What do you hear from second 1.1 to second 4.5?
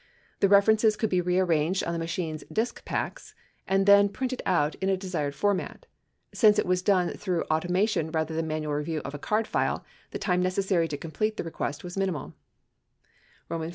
be rearranged on the machine's "disk packs" and then printed